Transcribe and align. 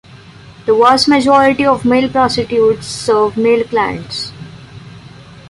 The 0.65 0.73
vast 0.75 1.07
majority 1.07 1.63
of 1.63 1.85
male 1.85 2.09
prostitutes 2.09 2.87
serve 2.87 3.37
male 3.37 3.63
clients. 3.63 4.31